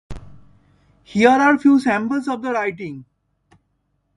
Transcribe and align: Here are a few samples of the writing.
Here 1.03 1.29
are 1.29 1.53
a 1.53 1.59
few 1.59 1.79
samples 1.79 2.27
of 2.27 2.41
the 2.41 2.51
writing. 2.51 3.05